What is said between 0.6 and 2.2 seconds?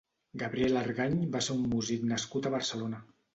Argany va ser un músic